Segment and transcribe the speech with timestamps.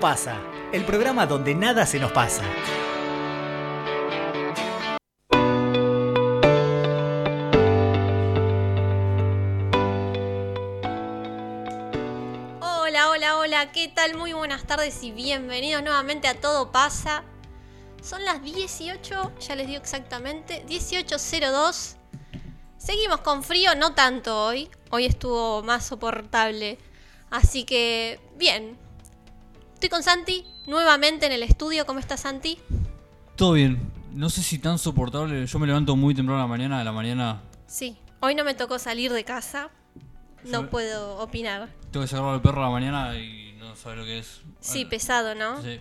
[0.00, 0.36] Pasa,
[0.72, 2.42] el programa donde nada se nos pasa.
[12.60, 14.16] Hola, hola, hola, ¿qué tal?
[14.16, 17.24] Muy buenas tardes y bienvenidos nuevamente a Todo pasa.
[18.02, 21.96] Son las 18, ya les digo exactamente, 18.02.
[22.76, 24.70] Seguimos con frío, no tanto hoy.
[24.90, 26.78] Hoy estuvo más soportable.
[27.30, 28.85] Así que, bien.
[29.76, 31.84] Estoy con Santi, nuevamente en el estudio.
[31.84, 32.58] ¿Cómo estás, Santi?
[33.36, 33.92] Todo bien.
[34.14, 35.46] No sé si tan soportable.
[35.46, 36.80] Yo me levanto muy temprano a la mañana.
[36.80, 39.68] A la mañana Sí, hoy no me tocó salir de casa.
[40.44, 41.68] No Yo- puedo opinar.
[41.90, 44.40] tengo que sacar al perro a la mañana y no sabe lo que es.
[44.60, 45.60] Sí, pesado, ¿no?
[45.62, 45.78] sí,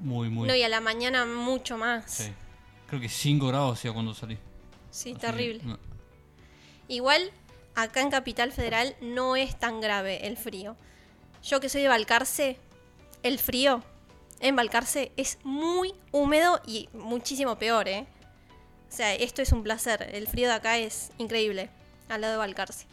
[0.00, 0.46] muy, muy.
[0.46, 2.04] No, y a la mañana mucho más.
[2.10, 2.32] Sí.
[2.88, 4.36] Creo que 5 grados hacía cuando salí.
[4.90, 5.62] Sí, Así terrible.
[5.64, 5.78] no.
[6.88, 7.30] Igual,
[7.74, 10.76] acá en Capital Federal no es tan grave el frío.
[11.42, 12.58] Yo que soy de Balcarce,
[13.22, 13.82] el frío
[14.40, 18.06] en Balcarce es muy húmedo y muchísimo peor, ¿eh?
[18.88, 20.08] O sea, esto es un placer.
[20.12, 21.70] El frío de acá es increíble,
[22.08, 22.86] al lado de Balcarce.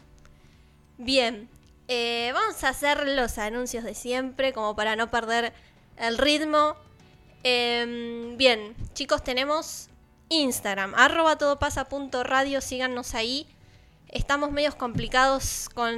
[0.98, 1.48] Bien,
[1.88, 5.52] eh, vamos a hacer los anuncios de siempre, como para no perder
[5.96, 6.76] el ritmo.
[7.42, 9.88] Em, bien, chicos, tenemos
[10.28, 13.46] Instagram, arroba todopasa.radio, síganos ahí.
[14.08, 15.94] Estamos medios complicados con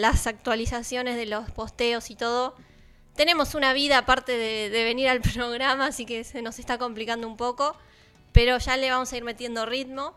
[0.00, 2.54] las actualizaciones de los posteos y todo.
[3.16, 7.36] Tenemos una vida aparte de, venir al programa, así que se nos está complicando un
[7.36, 7.76] poco.
[8.32, 10.14] Pero ya le vamos a ir metiendo ritmo.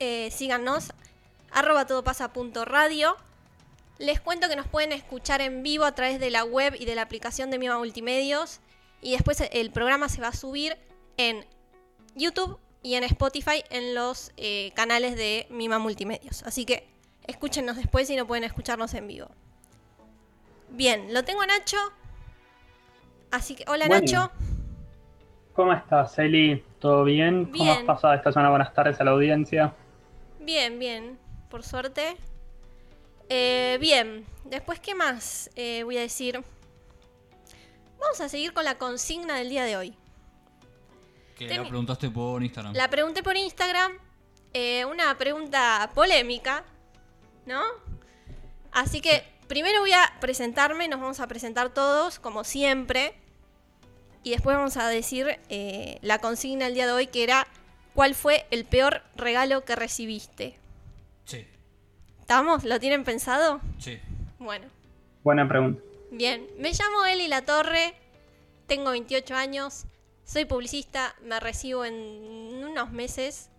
[0.00, 0.92] Eh, síganos,
[1.52, 3.16] arroba todopasa.radio.
[3.98, 6.96] Les cuento que nos pueden escuchar en vivo a través de la web y de
[6.96, 8.60] la aplicación de Mima Multimedios.
[9.00, 10.76] Y después el programa se va a subir
[11.16, 11.46] en
[12.16, 16.42] YouTube y en Spotify en los eh, canales de Mima Multimedios.
[16.42, 16.88] Así que
[17.26, 19.28] escúchenos después si no pueden escucharnos en vivo.
[20.70, 21.76] Bien, lo tengo a Nacho.
[23.30, 24.04] Así que, hola Bueno.
[24.06, 24.30] Nacho.
[25.54, 26.64] ¿Cómo estás, Eli?
[26.80, 27.44] ¿Todo bien?
[27.46, 27.86] ¿Cómo has Bien.
[27.86, 28.50] pasado esta semana?
[28.50, 29.72] Buenas tardes a la audiencia.
[30.40, 31.18] Bien, bien,
[31.48, 32.16] por suerte.
[33.28, 36.42] Eh, bien, después, ¿qué más eh, voy a decir?
[38.00, 39.96] Vamos a seguir con la consigna del día de hoy.
[41.36, 42.74] Que Teni- la preguntaste por Instagram.
[42.74, 43.92] La pregunté por Instagram,
[44.52, 46.64] eh, una pregunta polémica,
[47.46, 47.62] ¿no?
[48.72, 53.14] Así que primero voy a presentarme, nos vamos a presentar todos, como siempre,
[54.24, 57.46] y después vamos a decir eh, la consigna del día de hoy, que era,
[57.94, 60.58] ¿cuál fue el peor regalo que recibiste?
[61.24, 61.46] Sí,
[62.18, 62.64] ¿Estamos?
[62.64, 63.60] ¿Lo tienen pensado?
[63.78, 64.00] sí.
[64.40, 64.66] Bueno,
[65.22, 65.80] Buena pregunta.
[66.10, 66.48] bien.
[66.58, 67.94] Me llamo Eli La Torre,
[68.66, 69.84] tengo 28 años,
[70.24, 71.94] soy publicista, me recibo en
[72.64, 73.50] unos meses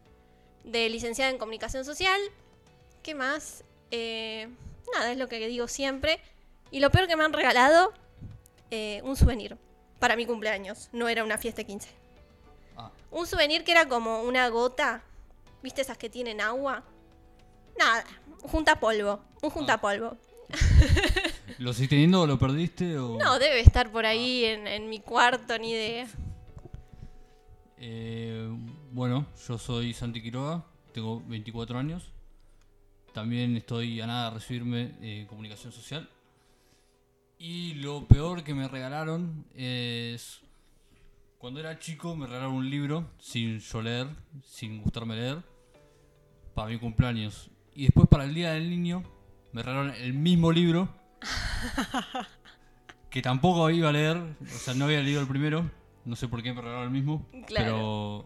[0.66, 2.19] de licenciada en comunicación social.
[3.01, 3.63] ¿Qué más?
[3.91, 4.50] Eh,
[4.94, 6.19] nada, es lo que digo siempre.
[6.72, 7.94] Y lo peor que me han regalado,
[8.72, 9.57] eh, un souvenir
[10.00, 10.90] para mi cumpleaños.
[10.91, 11.90] No era una fiesta de 15.
[12.78, 15.03] Ah, Un souvenir que era como una gota.
[15.63, 16.84] ¿Viste esas que tienen agua?
[17.78, 18.03] Nada,
[18.44, 19.22] junta polvo.
[19.41, 20.18] Un junta polvo.
[21.57, 22.97] ¿Lo seguís teniendo o lo perdiste?
[22.97, 23.17] O...
[23.17, 26.07] No, debe estar por ahí en, en mi cuarto, ni idea.
[27.78, 28.47] Eh,
[28.91, 30.63] bueno, yo soy Santi Quiroga,
[30.94, 32.12] tengo 24 años.
[33.16, 36.09] También estoy a nada de recibirme en comunicación social.
[37.40, 40.42] Y lo peor que me regalaron es.
[41.38, 44.08] Cuando era chico me regalaron un libro sin yo leer,
[44.44, 45.38] sin gustarme leer,
[46.53, 47.50] para mi cumpleaños.
[47.74, 49.02] Y después para el Día del Niño
[49.53, 50.90] me regalaron el mismo libro,
[53.09, 55.72] que tampoco iba a leer, o sea, no había leído el primero,
[56.03, 58.26] no sé por qué me regalaron el mismo, Claro.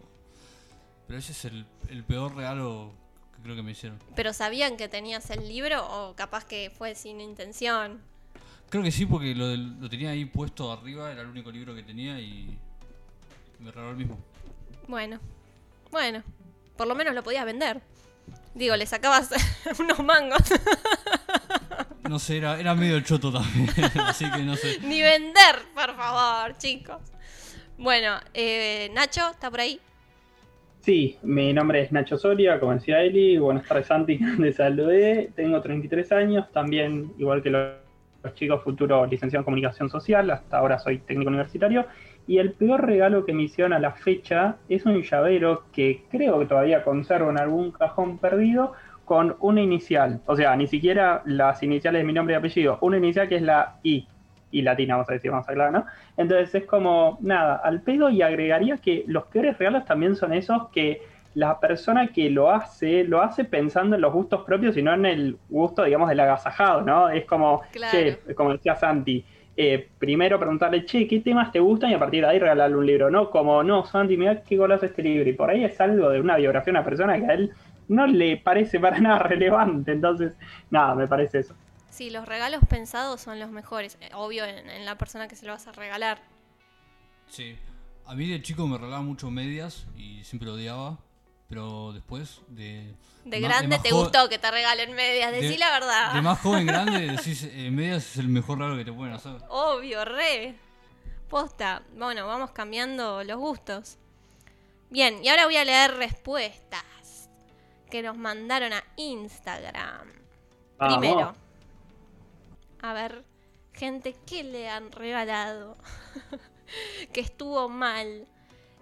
[1.06, 2.92] pero ese es el, el peor regalo
[3.40, 3.98] que creo que me hicieron.
[4.14, 8.00] ¿Pero sabían que tenías el libro o capaz que fue sin intención?
[8.68, 11.74] Creo que sí, porque lo, del- lo tenía ahí puesto arriba, era el único libro
[11.74, 12.56] que tenía y
[13.58, 14.18] me regaló el mismo.
[14.86, 15.18] Bueno,
[15.90, 16.22] bueno,
[16.76, 17.80] por lo menos lo podías vender.
[18.54, 19.30] Digo, le sacabas
[19.78, 20.38] unos mangos.
[22.08, 23.68] No sé, era, era medio choto también,
[24.06, 24.78] así que no sé.
[24.80, 27.00] Ni vender, por favor, chicos.
[27.78, 29.80] Bueno, eh, Nacho, ¿está por ahí?
[30.80, 33.36] Sí, mi nombre es Nacho Soria, como decía Eli.
[33.36, 34.18] Buenas tardes, Santi.
[34.40, 35.30] Te saludé.
[35.36, 37.74] Tengo 33 años, también, igual que los,
[38.34, 40.30] chicos, futuro licenciado en comunicación social.
[40.30, 41.84] Hasta ahora soy técnico universitario.
[42.26, 46.38] Y el peor regalo que me hicieron a la fecha es un llavero que creo
[46.38, 48.72] que todavía conservo en algún cajón perdido
[49.04, 50.22] con una inicial.
[50.24, 52.78] O sea, ni siquiera las iniciales de mi nombre y apellido.
[52.80, 54.06] Una inicial que es la I.
[54.50, 55.86] Y latina, vamos a decir, vamos a aclarar, ¿no?
[56.16, 60.68] Entonces es como, nada, al pedo y agregaría que los peores regalos también son esos
[60.70, 61.02] que
[61.34, 65.06] la persona que lo hace, lo hace pensando en los gustos propios y no en
[65.06, 67.08] el gusto, digamos, del agasajado, ¿no?
[67.08, 68.16] Es como, Claro.
[68.26, 69.24] che, como decía Santi,
[69.56, 71.90] eh, primero preguntarle, che, ¿qué temas te gustan?
[71.90, 73.30] Y a partir de ahí regalarle un libro, ¿no?
[73.30, 75.28] Como, no, Santi, mira qué golazo este libro.
[75.28, 77.52] Y por ahí es algo de una biografía de una persona que a él
[77.88, 79.92] no le parece para nada relevante.
[79.92, 80.32] Entonces,
[80.70, 81.54] nada, me parece eso.
[81.90, 83.98] Sí, los regalos pensados son los mejores.
[84.00, 86.22] eh, Obvio en, en la persona que se lo vas a regalar.
[87.28, 87.58] Sí.
[88.06, 90.98] A mí de chico me regalaban mucho medias y siempre lo odiaba.
[91.48, 92.94] Pero después de.
[93.24, 96.14] De grande más te gustó que te regalen medias, decí de- la verdad.
[96.14, 99.32] De más joven grande, decís, eh, medias es el mejor regalo que te pueden hacer.
[99.48, 100.54] Obvio, re.
[101.28, 101.82] Posta.
[101.96, 103.98] Bueno, vamos cambiando los gustos.
[104.90, 107.28] Bien, y ahora voy a leer respuestas
[107.90, 110.08] que nos mandaron a Instagram.
[110.78, 111.34] Primero.
[112.82, 113.24] A ver,
[113.72, 115.76] gente, ¿qué le han regalado?
[117.12, 118.26] que estuvo mal.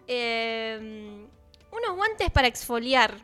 [0.06, 1.26] Eh,
[1.72, 3.16] unos guantes para exfoliar.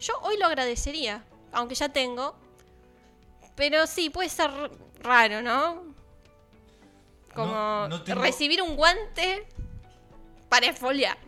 [0.00, 2.36] Yo hoy lo agradecería, aunque ya tengo.
[3.54, 4.50] Pero sí, puede ser
[5.00, 5.92] raro, ¿no?
[7.34, 9.46] Como No, no tengo- recibir un guante
[10.48, 11.18] para exfoliar.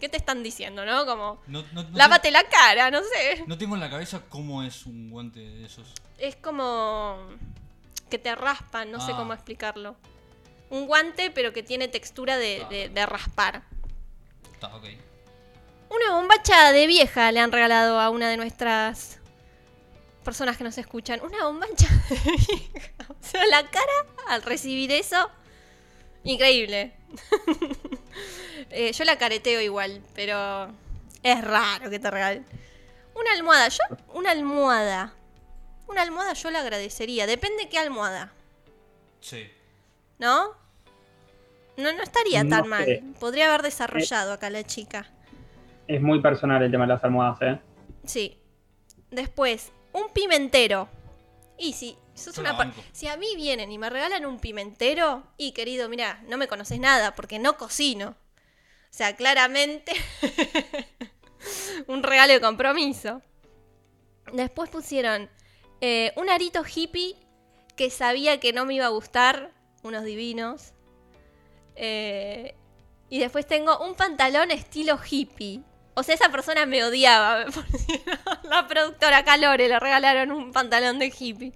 [0.00, 1.06] ¿Qué te están diciendo, no?
[1.06, 1.62] Como, No,
[1.92, 3.44] lávate la cara, no sé.
[3.46, 5.92] no tengo en la cabeza cómo es un guante de esos.
[6.18, 7.18] Es como
[8.12, 9.16] que te raspan, no sé Ah.
[9.16, 9.96] cómo explicarlo.
[10.68, 13.62] Un guante, pero que tiene textura de, de- de raspar.
[14.52, 14.70] Está.
[15.90, 19.18] Una bombacha de vieja le han regalado a una de nuestras
[20.24, 21.20] personas que nos escuchan.
[21.22, 22.16] Una bombacha de
[22.72, 22.92] vieja.
[23.08, 23.92] O sea, la cara
[24.28, 25.30] al recibir eso,
[26.24, 26.92] increíble.
[28.70, 30.68] Eh, yo la careteo igual, pero
[31.22, 32.46] es raro que te regalen.
[33.14, 33.82] Una almohada, yo,
[34.14, 35.12] una almohada.
[35.92, 37.26] Una almohada yo la agradecería.
[37.26, 38.32] Depende qué almohada,
[39.20, 39.46] Sí.
[40.18, 40.54] ¿no?
[41.76, 42.68] No, no estaría No tan sé.
[42.68, 43.14] mal.
[43.20, 45.06] Podría haber desarrollado acá la chica.
[45.86, 47.60] Es muy personal el tema de las almohadas, ¿eh?
[48.04, 48.38] Sí.
[49.10, 50.88] Después, un pimentero.
[51.58, 55.88] Y si sos una si a mí vienen y me regalan un pimentero, y querido,
[55.90, 58.10] mira, no me conoces nada porque no cocino.
[58.10, 59.92] O sea, claramente
[61.86, 63.20] un regalo de compromiso.
[64.32, 65.28] Después pusieron
[65.82, 67.16] eh, un arito hippie
[67.74, 69.50] que sabía que no me iba a gustar,
[69.82, 70.74] unos divinos.
[71.74, 72.54] Eh,
[73.10, 75.60] y después tengo un pantalón estilo hippie.
[75.94, 77.46] O sea, esa persona me odiaba.
[78.44, 81.52] La productora Calore le regalaron un pantalón de hippie.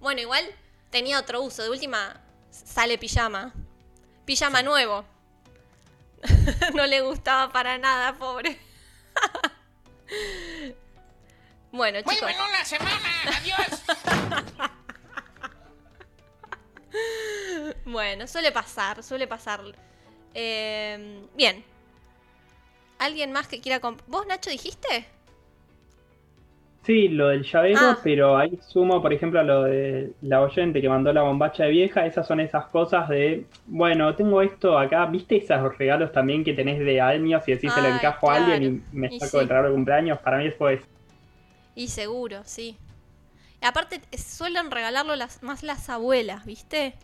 [0.00, 0.44] Bueno, igual
[0.90, 1.62] tenía otro uso.
[1.62, 2.20] De última,
[2.50, 3.54] sale pijama.
[4.24, 5.04] Pijama nuevo.
[6.74, 8.58] no le gustaba para nada, pobre.
[11.72, 12.20] bueno, Muy chicos.
[12.32, 13.08] buena la semana,
[13.38, 13.82] adiós.
[17.84, 19.60] Bueno, suele pasar, suele pasar.
[20.34, 21.64] Eh, bien.
[22.98, 25.06] ¿Alguien más que quiera comp- ¿Vos, Nacho, dijiste?
[26.84, 27.98] Sí, lo del llavero, Ah.
[28.02, 31.70] pero ahí sumo, por ejemplo, a lo de la oyente que mandó la bombacha de
[31.70, 32.04] vieja.
[32.06, 35.06] Esas son esas cosas de, bueno, tengo esto acá.
[35.06, 38.36] ¿Viste esos regalos también que tenés de años y decís se lo Ay, encajo a
[38.36, 39.44] alguien y me Y saco sí.
[39.44, 40.18] el regalo de cumpleaños?
[40.18, 40.80] Para mí eso es
[41.74, 42.76] Y seguro, sí.
[43.60, 46.94] Y aparte, eh, suelen regalarlo las, más las abuelas, ¿viste?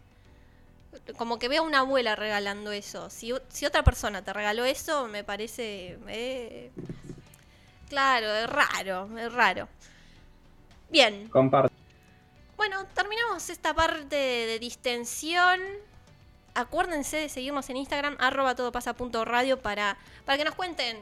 [1.16, 3.10] Como que veo a una abuela regalando eso.
[3.10, 5.98] Si, si otra persona te regaló eso, me parece.
[6.08, 6.70] eh,
[7.88, 9.68] claro, es raro, es raro.
[10.90, 11.72] Bien, comparto.
[12.56, 15.60] Bueno, terminamos esta parte de distensión.
[16.54, 20.98] Acuérdense de seguirnos en Instagram, arroba todopasa.radio para, para que nos cuenten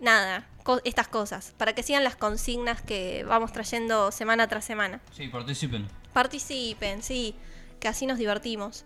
[0.00, 5.00] nada, co- estas cosas, para que sigan las consignas que vamos trayendo semana tras semana.
[5.12, 5.88] Sí, participen.
[6.12, 7.34] Participen, sí,
[7.80, 8.84] que así nos divertimos.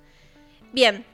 [0.72, 1.04] Bien,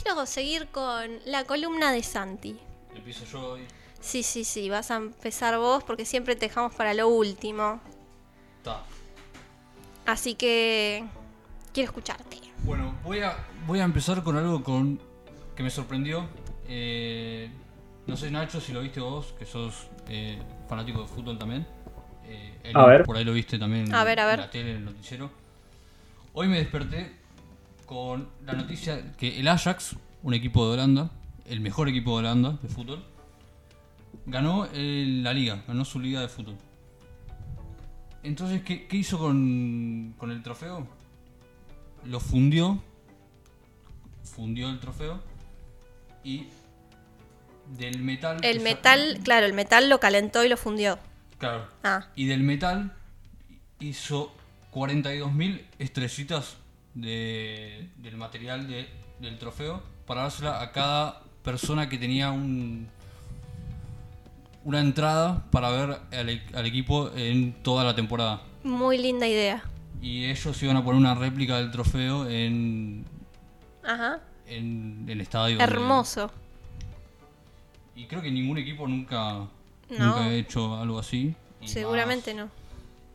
[0.00, 2.58] quiero seguir con la columna de Santi.
[2.94, 3.66] Empiezo yo hoy.
[4.00, 7.80] Sí, sí, sí, vas a empezar vos porque siempre te dejamos para lo último.
[8.58, 8.84] Está.
[10.06, 11.04] Así que
[11.72, 12.40] quiero escucharte.
[12.62, 15.00] Bueno, voy a, voy a empezar con algo con
[15.56, 16.28] que me sorprendió.
[16.68, 17.50] Eh,
[18.06, 21.66] no sé, Nacho, si lo viste vos, que sos eh, fanático de fútbol también.
[22.24, 23.04] Eh, A ver.
[23.04, 24.34] Por ahí lo viste también A ver, a ver.
[24.34, 25.30] en la tele, en el noticiero.
[26.32, 27.12] Hoy me desperté
[27.86, 31.10] con la noticia que el Ajax, un equipo de Holanda,
[31.46, 33.04] el mejor equipo de Holanda de fútbol,
[34.26, 36.56] ganó el- la liga, ganó su liga de fútbol.
[38.24, 40.86] Entonces, ¿qué, qué hizo con, con el trofeo?
[42.04, 42.82] Lo fundió,
[44.24, 45.20] fundió el trofeo
[46.24, 46.48] y
[47.68, 48.38] del metal...
[48.42, 50.98] El metal, claro, el metal lo calentó y lo fundió.
[51.38, 51.66] Claro.
[51.84, 52.92] Ah, Y del metal
[53.80, 54.32] hizo
[54.72, 56.56] 42.000 estrellitas
[56.94, 58.88] de, del material de-
[59.20, 62.88] del trofeo para dársela a cada persona que tenía un
[64.64, 68.42] una entrada para ver al, e- al equipo en toda la temporada.
[68.64, 69.62] muy linda idea.
[70.02, 73.04] Y ellos iban a poner una réplica del trofeo en,
[73.84, 74.20] Ajá.
[74.46, 75.56] en el estadio.
[75.58, 76.32] donde- Hermoso.
[77.96, 79.48] Y creo que ningún equipo nunca, No.
[79.90, 81.34] nunca ha hecho algo así.
[81.60, 82.50] Y Seguramente más- no.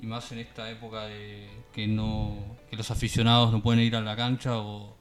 [0.01, 2.35] Y más en esta época de que no
[2.69, 4.95] que los aficionados no pueden ir a la cancha o,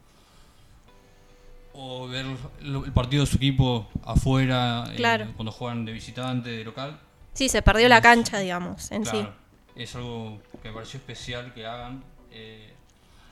[1.73, 2.25] o ver
[2.61, 5.27] el partido de su equipo afuera eh, Claro.
[5.35, 6.99] cuando juegan de visitante, de local.
[7.33, 9.11] Sí, se perdió la cancha, digamos, en sí.
[9.11, 9.33] Claro,
[9.75, 12.03] es algo que me pareció especial que hagan.
[12.31, 12.73] Eh,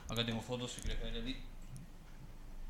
[0.08, 1.36] acá tengo fotos si querés ver a ti.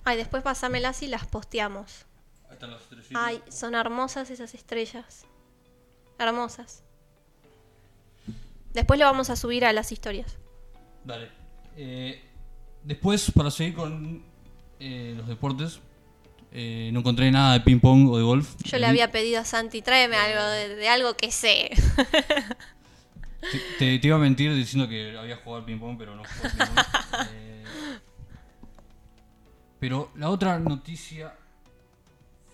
[0.04, 2.04] Ay, después pasámelas y las posteamos.
[2.50, 3.12] Están las estrellitas.
[3.14, 5.24] Ay, son hermosas esas estrellas.
[6.18, 6.82] Hermosas.
[8.74, 10.36] Después lo vamos a subir a las historias.
[11.04, 11.30] Dale.
[11.76, 12.22] Eh,
[12.84, 14.22] después, para seguir con
[14.78, 15.80] eh, los deportes,
[16.52, 18.54] eh, no encontré nada de ping pong o de golf.
[18.64, 21.70] Yo le había pedido a Santi, tráeme algo de, de algo que sé.
[23.40, 26.22] Te, te- te iba a mentir diciendo que había jugado al ping pong, pero no
[26.24, 26.86] jugué al ping pong.
[29.80, 31.34] Pero la otra noticia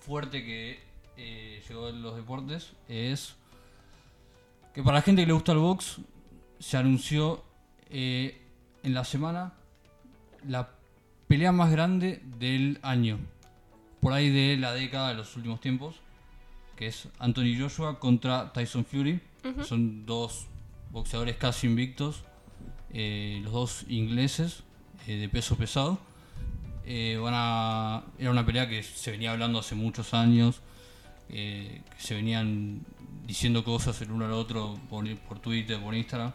[0.07, 0.79] fuerte que
[1.17, 3.35] eh, llegó de los deportes es
[4.73, 5.97] que para la gente que le gusta el box
[6.61, 7.43] se anunció
[7.91, 8.41] eh,
[8.85, 9.55] en la semana
[10.47, 10.71] la
[11.27, 13.19] pelea más grande del año,
[14.01, 15.97] por ahí de la década de los últimos tiempos,
[16.77, 19.21] que es Anthony Joshua contra Tyson Fury.
[19.65, 20.47] Son dos
[20.91, 22.23] boxeadores casi invictos,
[22.91, 24.63] eh, los dos ingleses
[25.07, 25.99] de peso pesado.
[26.88, 30.61] Eh, van a, era una pelea que se venía hablando hace muchos años,
[31.28, 32.83] eh, se venían
[33.26, 35.05] diciendo cosas el uno al otro por,
[35.40, 36.33] Twitter, por Instagram,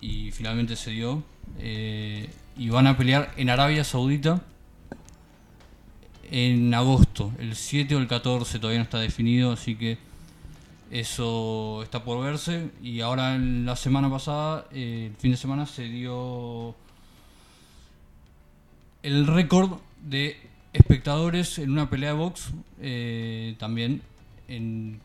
[0.00, 1.22] y finalmente se dio.
[1.60, 4.42] Eh, y van a pelear en Arabia Saudita
[6.32, 9.98] en agosto, el 7 o el 14, todavía no está definido, así que
[10.90, 12.70] eso está por verse.
[12.82, 16.74] Y ahora la semana pasada, el fin de semana, se dio
[19.06, 20.36] el récord de
[20.72, 24.02] espectadores en una pelea de box, eh, también
[24.48, 25.00] en...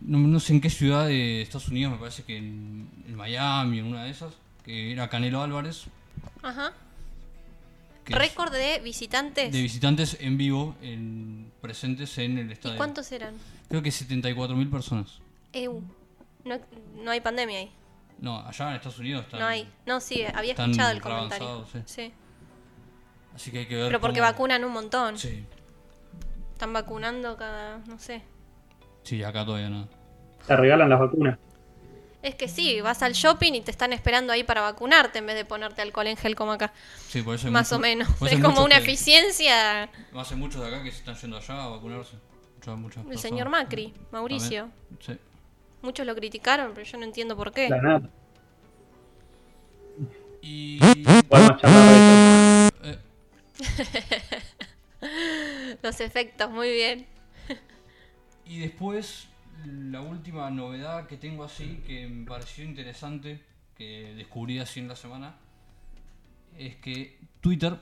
[0.00, 3.80] No, no sé en qué ciudad de Estados Unidos, me parece que en, en Miami,
[3.80, 4.32] en una de esas,
[4.64, 5.84] que era Canelo Álvarez.
[6.42, 6.72] Ajá.
[8.06, 9.52] Récord de visitantes.
[9.52, 12.76] de visitantes en vivo, en, presentes en el ¿Y estadio.
[12.78, 13.34] cuántos eran?
[13.68, 15.18] Creo que 74.000 personas.
[15.52, 15.82] EU.
[16.44, 16.58] No,
[17.02, 17.70] no hay pandemia ahí.
[18.20, 19.40] No, allá en Estados Unidos están.
[19.40, 19.68] No hay.
[19.84, 21.48] No, sí, había escuchado el comentario.
[21.48, 22.10] avanzados, Sí.
[23.34, 23.86] Así que hay que ver.
[23.86, 25.18] Pero porque cómo- vacunan un montón.
[25.18, 25.44] Sí,
[26.52, 28.22] Están vacunando cada, no sé.
[29.04, 29.88] sí, acá todavía no.
[30.46, 31.38] Te regalan las vacunas.
[32.20, 35.36] Es que sí, vas al shopping y te están esperando ahí para vacunarte en vez
[35.36, 36.72] de ponerte alcohol en gel como acá.
[37.06, 38.08] Sí, por eso hay Más mucho- o menos.
[38.28, 39.88] Es como una que- eficiencia.
[40.16, 42.16] Hace muchos de acá que se están yendo allá a vacunarse.
[42.56, 44.68] Muchas, muchas El señor Macri, Mauricio.
[44.98, 45.16] Sí.
[45.80, 47.68] Muchos lo criticaron, pero yo no entiendo por qué.
[47.68, 48.10] La nada.
[50.42, 50.80] Y.
[55.82, 57.06] Los efectos, muy bien.
[58.46, 59.28] Y después,
[59.64, 63.40] la última novedad que tengo así, que me pareció interesante,
[63.76, 65.36] que descubrí así en la semana,
[66.56, 67.78] es que Twitter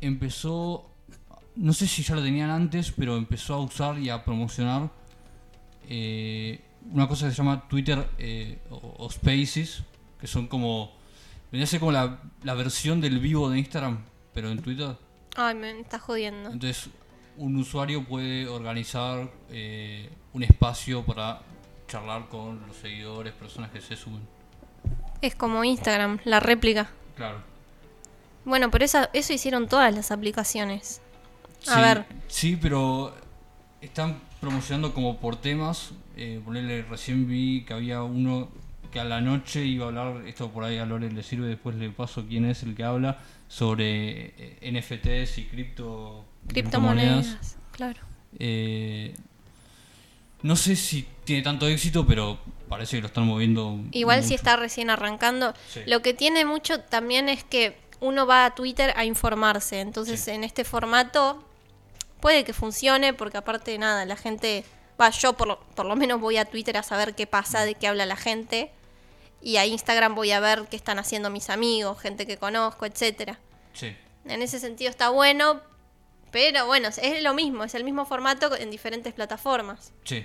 [0.00, 0.90] empezó,
[1.56, 4.90] no sé si ya lo tenían antes, pero empezó a usar y a promocionar
[5.88, 6.60] eh,
[6.92, 9.82] una cosa que se llama Twitter eh, o, Spaces,
[10.20, 10.92] que son como,
[11.50, 14.96] venía a ser como la versión del vivo de Instagram, pero en Twitter.
[15.36, 16.50] Ay, me está jodiendo.
[16.50, 16.90] Entonces,
[17.36, 21.40] un usuario puede organizar eh, un espacio para
[21.88, 24.22] charlar con los seguidores, personas que se suben.
[25.22, 26.90] Es como Instagram, la réplica.
[27.16, 27.38] Claro.
[28.44, 31.00] Bueno, pero esa, eso hicieron todas las aplicaciones.
[31.66, 32.04] A sí, ver.
[32.28, 33.14] Sí, pero
[33.80, 35.92] están promocionando como por temas.
[36.16, 38.48] Eh, ponerle, recién vi que había uno
[38.92, 41.74] que a la noche iba a hablar, esto por ahí a Lore le sirve, después
[41.74, 43.18] le paso quién es el que habla,
[43.54, 47.56] sobre eh, NFTs y cripto, Criptomonedas.
[47.70, 48.00] Claro.
[48.40, 49.14] Eh,
[50.42, 53.78] no sé si tiene tanto éxito, pero parece que lo están moviendo.
[53.92, 55.54] Igual si está recién arrancando.
[55.68, 55.82] Sí.
[55.86, 59.80] Lo que tiene mucho también es que uno va a Twitter a informarse.
[59.80, 60.32] Entonces, Sí.
[60.32, 61.44] en este formato
[62.18, 64.64] puede que funcione, porque aparte, nada, la gente.
[65.00, 67.76] Va, yo por lo, por lo menos voy a Twitter a saber qué pasa, de
[67.76, 68.72] qué habla la gente.
[69.40, 73.38] Y a Instagram voy a ver qué están haciendo mis amigos, gente que conozco, etcétera.
[73.74, 75.60] Sí, En ese sentido está bueno,
[76.32, 79.92] pero bueno, es lo mismo, es el mismo formato en diferentes plataformas.
[80.04, 80.24] sí.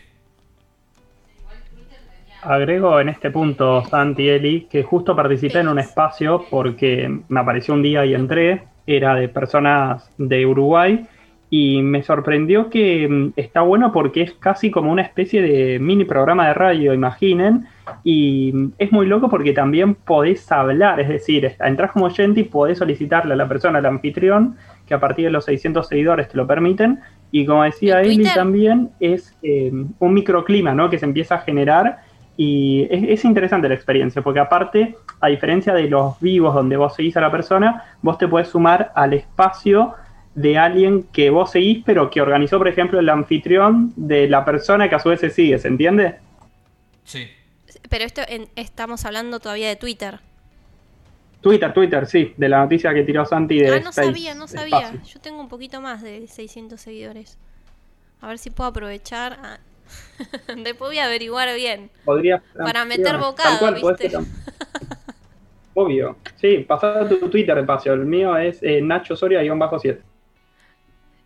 [2.41, 7.73] Agrego en este punto, Santi Eli, que justo participé en un espacio porque me apareció
[7.73, 11.05] un día y entré, era de personas de Uruguay
[11.49, 16.05] y me sorprendió que mm, está bueno porque es casi como una especie de mini
[16.05, 17.65] programa de radio, imaginen,
[18.03, 22.43] y mm, es muy loco porque también podés hablar, es decir, entras como oyente y
[22.43, 26.37] podés solicitarle a la persona, al anfitrión, que a partir de los 600 seguidores te
[26.37, 26.99] lo permiten,
[27.31, 30.89] y como decía ¿En Eli también, es eh, un microclima, ¿no?
[30.89, 31.99] Que se empieza a generar
[32.37, 36.95] y es, es interesante la experiencia, porque aparte, a diferencia de los vivos donde vos
[36.95, 39.93] seguís a la persona, vos te podés sumar al espacio
[40.36, 44.88] de alguien que vos seguís, pero que organizó, por ejemplo, el anfitrión de la persona
[44.89, 46.15] que a su vez se sigue, ¿se entiende?
[47.03, 47.27] Sí.
[47.89, 50.19] Pero esto en- estamos hablando todavía de Twitter.
[51.41, 54.48] Twitter, Twitter, sí, de la noticia que tiró Santi de Ah, no Space sabía, no
[54.48, 54.79] sabía.
[54.79, 55.01] Espacio.
[55.13, 57.38] Yo tengo un poquito más de 600 seguidores.
[58.21, 59.38] A ver si puedo aprovechar.
[59.41, 59.59] ah.
[60.48, 61.89] Después voy a averiguar bien.
[62.05, 64.12] Podría Para meter bocado, cual, ¿viste?
[65.74, 66.17] Obvio.
[66.36, 67.93] Sí, pasá tu Twitter espacio.
[67.93, 70.00] El mío es eh, Nacho Soria-7.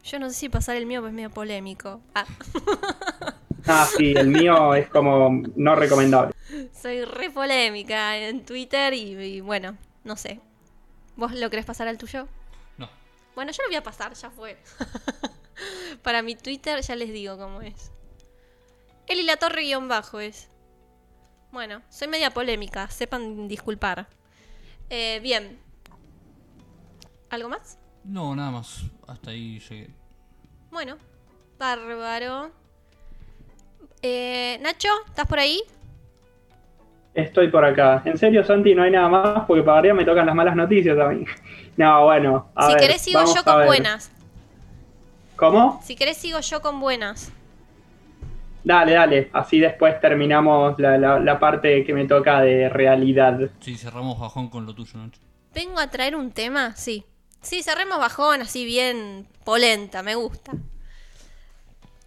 [0.03, 2.01] Yo no sé si pasar el mío, pues es medio polémico.
[2.13, 2.25] Ah,
[3.65, 6.33] Ah, sí, el mío es como no recomendable.
[6.73, 10.41] soy re polémica en Twitter y, y bueno, no sé.
[11.15, 12.27] ¿Vos lo querés pasar al tuyo?
[12.77, 12.89] No.
[13.35, 14.57] Bueno, yo lo voy a pasar, ya fue.
[16.03, 17.91] Para mi Twitter ya les digo cómo es.
[19.07, 20.49] Eli La Torre guion bajo es.
[21.53, 24.07] Bueno, soy media polémica, sepan disculpar.
[24.89, 25.57] Eh, bien.
[27.29, 27.77] ¿Algo más?
[28.03, 28.83] No, nada más.
[29.07, 29.89] Hasta ahí llegué.
[30.71, 30.97] Bueno,
[31.59, 32.51] bárbaro.
[34.01, 35.61] Eh, Nacho, ¿estás por ahí?
[37.13, 38.01] Estoy por acá.
[38.05, 40.97] En serio, Santi, no hay nada más porque para arriba me tocan las malas noticias
[40.99, 41.25] a mí.
[41.75, 42.49] No, bueno.
[42.53, 44.11] A si ver, querés sigo yo con buenas.
[45.35, 45.81] ¿Cómo?
[45.83, 47.31] Si querés sigo yo con buenas.
[48.63, 49.31] Dale, dale.
[49.33, 53.39] Así después terminamos la, la- la parte que me toca de realidad.
[53.59, 55.19] Sí, cerramos bajón con lo tuyo, Nacho.
[55.51, 57.03] Vengo a traer un tema, sí.
[57.43, 60.53] Sí, cerremos bajón, así bien polenta, me gusta.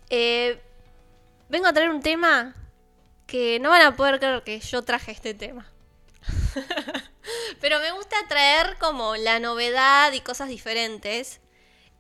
[0.09, 0.59] Eh,
[1.50, 2.55] vengo a traer un tema
[3.26, 5.71] que no van a poder creer que yo traje este tema.
[7.61, 11.40] Pero me gusta traer como la novedad y cosas diferentes.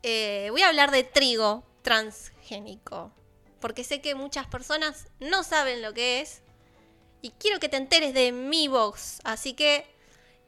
[0.02, 3.12] Eh, voy a hablar de trigo transgénico.
[3.60, 6.42] Porque sé que muchas personas no saben lo que es.
[7.20, 9.18] Y quiero que te enteres de mi voz.
[9.24, 9.86] Así que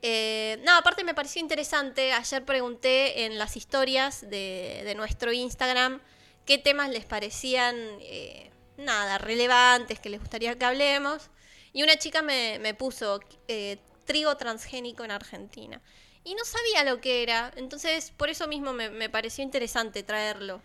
[0.02, 2.12] eh, no, aparte me pareció interesante.
[2.12, 6.00] Ayer pregunté en las historias de, de nuestro Instagram
[6.44, 11.30] qué temas les parecían, eh, nada, relevantes, que les gustaría que hablemos.
[11.72, 15.82] Y una chica me, me puso eh, trigo transgénico en Argentina.
[16.24, 20.60] Y no sabía lo que era, entonces por eso mismo me, me pareció interesante traerlo.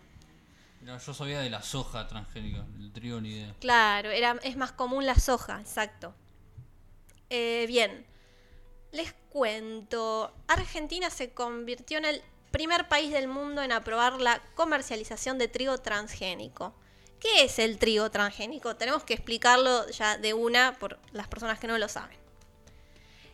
[0.80, 3.54] Mira, yo sabía de la soja transgénica, el trigo ni idea.
[3.60, 6.14] Claro, era, es más común la soja, exacto.
[7.30, 8.06] Bien,
[8.94, 10.32] les cuento.
[10.46, 15.76] Argentina se convirtió en el primer país del mundo en aprobar la comercialización de trigo
[15.78, 16.72] transgénico.
[17.18, 18.76] ¿Qué es el trigo transgénico?
[18.76, 22.16] Tenemos que explicarlo ya de una por las personas que no lo saben.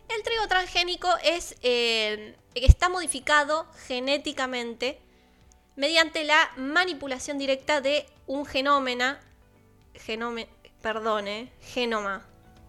[0.09, 4.99] El trigo transgénico es, eh, está modificado genéticamente
[5.75, 9.21] mediante la manipulación directa de un genómena,
[9.93, 10.49] genome,
[11.61, 12.25] genoma,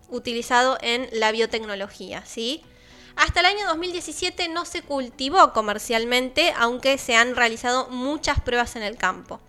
[0.08, 2.62] utilizado en la biotecnología, ¿sí?
[3.16, 8.82] Hasta el año 2017 no se cultivó comercialmente, aunque se han realizado muchas pruebas en
[8.82, 9.40] el campo.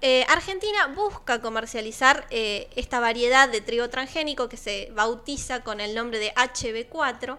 [0.00, 5.94] Eh, Argentina busca comercializar eh, esta variedad de trigo transgénico que se bautiza con el
[5.94, 7.38] nombre de HB4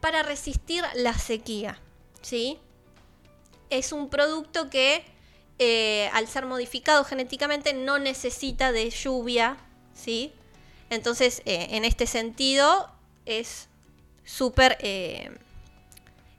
[0.00, 1.78] para resistir la sequía,
[2.22, 2.58] ¿sí?
[3.68, 5.04] es un producto que
[5.58, 9.56] eh, al ser modificado genéticamente no necesita de lluvia,
[9.94, 10.32] ¿sí?
[10.88, 12.90] Entonces, en este sentido,
[13.26, 13.68] es
[14.30, 15.30] súper eh,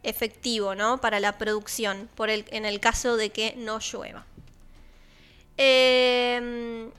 [0.03, 1.01] efectivo, ¿no?
[1.01, 4.25] Para la producción, por el, en el caso de que no llueva.
[5.57, 6.89] Eh,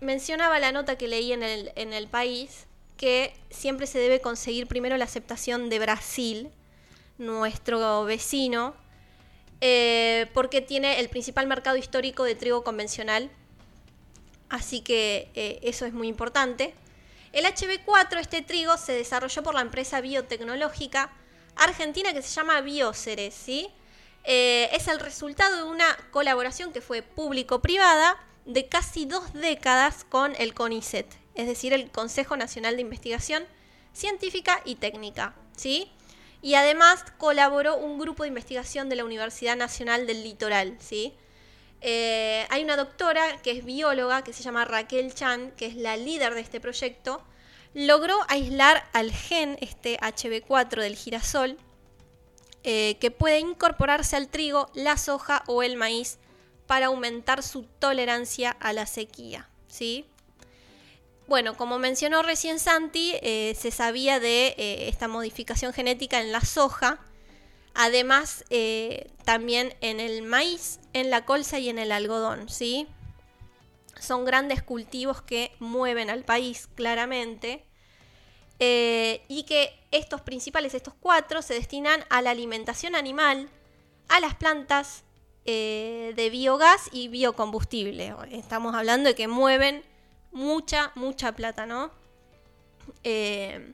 [0.00, 4.66] mencionaba la nota que leí en el, en el país que siempre se debe conseguir
[4.66, 6.50] primero la aceptación de Brasil,
[7.16, 8.74] nuestro vecino,
[9.62, 13.30] eh, porque tiene el principal mercado histórico de trigo convencional.
[14.50, 16.74] Así que eh, eso es muy importante.
[17.32, 21.12] El HB4, este trigo, se desarrolló por la empresa biotecnológica
[21.56, 23.68] argentina que se llama Bioceres, ¿sí?
[24.24, 28.16] Eh, es el resultado de una colaboración que fue público-privada
[28.46, 33.44] de casi dos décadas con el CONICET, es decir, el Consejo Nacional de Investigación
[33.92, 35.90] Científica y Técnica, ¿sí?
[36.42, 41.14] Y además colaboró un grupo de investigación de la Universidad Nacional del Litoral, ¿sí?
[41.80, 45.96] Eh, hay una doctora que es bióloga, que se llama Raquel Chan, que es la
[45.96, 47.22] líder de este proyecto,
[47.72, 51.56] logró aislar al gen, este HB4 del girasol,
[52.64, 56.18] eh, que puede incorporarse al trigo, la soja o el maíz
[56.66, 59.48] para aumentar su tolerancia a la sequía.
[59.66, 60.04] ¿sí?
[61.26, 64.54] Bueno, como mencionó recién Santi, eh, se sabía de
[64.88, 67.00] esta modificación genética en la soja,
[67.74, 72.86] además eh, también en el maíz, en la colza y en el algodón, ¿sí?
[73.98, 77.64] Son grandes cultivos que mueven al país claramente
[78.62, 83.48] y que estos principales, estos cuatro, se destinan a la alimentación animal,
[84.08, 85.04] a las plantas
[85.46, 88.14] de biogás y biocombustible.
[88.30, 89.82] Estamos hablando de que mueven
[90.32, 91.90] mucha, mucha plata, ¿no?
[93.04, 93.72] Eh,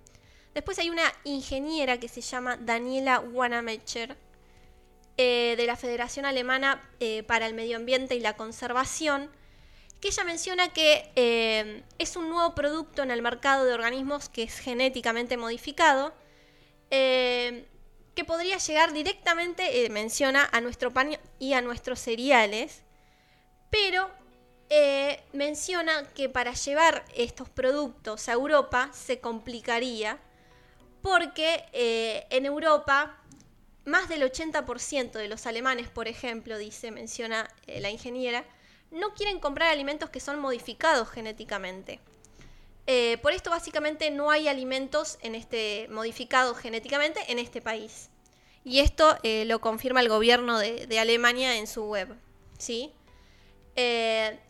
[0.57, 4.17] después hay una ingeniera que se llama Daniela Wanamecher
[5.19, 9.31] eh, de la Federación Alemana eh, para el Medio Ambiente y la Conservación,
[10.01, 14.59] que ella menciona que es un nuevo producto en el mercado de organismos que es
[14.59, 16.15] genéticamente modificado,
[16.91, 22.83] que podría llegar directamente, menciona, a nuestro pan y a nuestros cereales,
[23.71, 24.11] pero
[24.69, 30.19] eh, menciona que para llevar estos productos a Europa se complicaría
[31.07, 33.17] porque eh, en Europa
[33.85, 38.45] más del 80% de los alemanes, por ejemplo, dice, menciona eh, la ingeniera,
[38.91, 42.01] no quieren comprar alimentos que son modificados genéticamente.
[43.23, 48.11] por esto básicamente no hay alimentos en este modificados genéticamente en este país.
[48.65, 52.17] Y esto lo confirma el gobierno de, de, Alemania en su web.
[52.59, 52.93] ¿sí?
[53.77, 54.41] En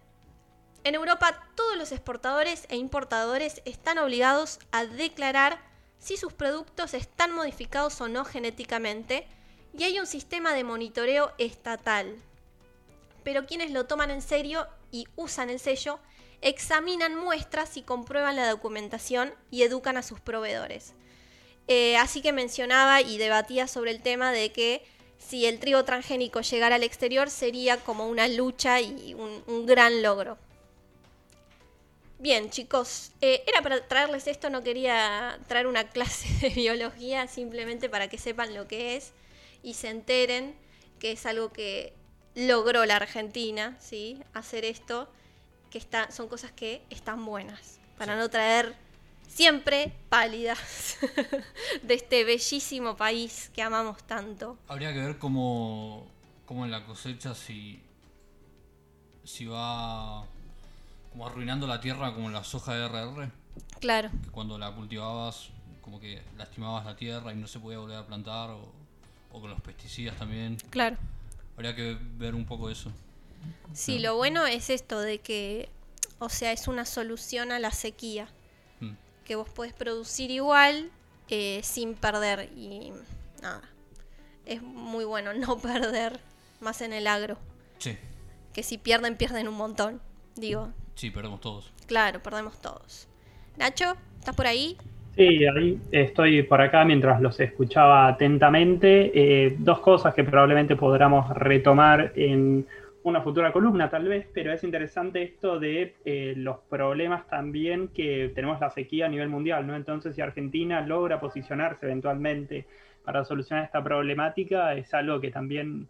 [0.95, 8.01] Europa todos los exportadores e importadores están obligados a declarar si sus productos están modificados
[8.01, 9.27] o no genéticamente
[9.77, 12.17] y hay un sistema de monitoreo estatal.
[13.25, 15.99] Pero quienes lo toman en serio y usan el sello
[16.43, 20.95] examinan muestras y comprueban la documentación y educan a sus proveedores.
[21.69, 24.85] Eh, así que mencionaba y debatía sobre el tema de que
[25.19, 30.39] si el trigo transgénico llegara al exterior sería como una lucha y un gran logro.
[32.19, 37.89] Bien, chicos, eh, era para traerles esto, no quería traer una clase de biología, simplemente
[37.89, 39.13] para que sepan lo que es
[39.63, 40.55] y se enteren
[40.99, 41.93] que es algo que
[42.35, 44.23] logró la Argentina, ¿sí?
[44.33, 45.11] Hacer esto,
[45.71, 48.75] que está, son cosas que están buenas, para no traer
[49.29, 50.99] siempre pálidas
[51.83, 54.59] de este bellísimo país que amamos tanto.
[54.69, 56.07] Habría que ver cómo,
[56.47, 57.83] cómo en la cosecha si,
[59.25, 60.27] si va
[61.17, 63.31] como arruinando la tierra como la soja de RR.
[63.81, 64.11] Claro.
[64.23, 65.49] Que cuando la cultivabas,
[65.81, 68.71] como que lastimabas la tierra y no se podía volver a plantar, o,
[69.31, 70.59] con los pesticidas también.
[70.69, 70.99] Claro.
[71.55, 72.93] Habría que ver un poco eso.
[73.73, 75.71] Sí, lo bueno es esto de que,
[76.19, 78.29] o sea, es una solución a la sequía.
[78.81, 78.93] Mm.
[79.25, 80.91] Que vos podés producir igual
[81.31, 82.93] eh, sin perder y
[83.41, 83.63] nada.
[84.45, 86.21] Es muy bueno no perder
[86.61, 87.39] más en el agro.
[87.79, 87.97] Sí.
[88.53, 90.03] Que si pierden, pierden un montón.
[90.35, 91.73] Digo, Sí, perdemos todos.
[91.87, 93.07] Claro, perdemos todos.
[93.59, 94.77] Nacho, ¿estás por ahí?
[95.15, 99.13] Sí, ahí estoy por acá mientras los escuchaba atentamente.
[99.15, 102.67] Eh, dos cosas que probablemente podamos retomar en
[103.03, 108.33] una futura columna tal vez, pero es interesante esto de eh, los problemas también que
[108.35, 109.77] tenemos la sequía a nivel mundial, ¿no?
[109.77, 112.67] Entonces, si Argentina logra posicionarse eventualmente
[113.05, 115.89] para solucionar esta problemática, es algo que también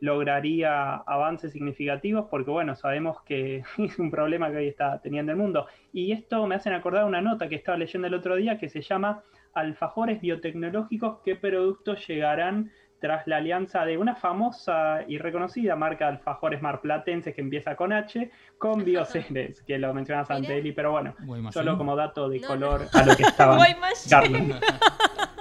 [0.00, 5.38] lograría avances significativos porque, bueno, sabemos que es un problema que hoy está teniendo el
[5.38, 5.66] mundo.
[5.92, 8.82] Y esto me hacen acordar una nota que estaba leyendo el otro día que se
[8.82, 9.22] llama
[9.54, 16.12] Alfajores biotecnológicos, ¿qué productos llegarán tras la alianza de una famosa y reconocida marca de
[16.12, 21.14] alfajores marplatenses que empieza con H, con Bioceres, que lo mencionas antes, Eli, pero bueno,
[21.52, 23.58] solo como dato de color a lo que estaba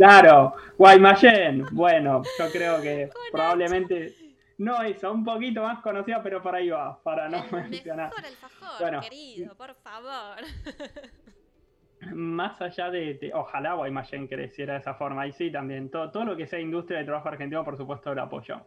[0.00, 1.66] Claro, Guaymallén.
[1.72, 4.14] Bueno, yo creo que probablemente
[4.56, 8.08] no es un poquito más conocida, pero por ahí va, para no mencionar.
[8.08, 10.38] Mejor alfajor, bueno, querido, por favor.
[12.14, 16.34] Más allá de, ojalá Guaymallén creciera de esa forma, y sí, también, todo, todo lo
[16.34, 18.62] que sea industria de trabajo argentino, por supuesto, lo apoyo.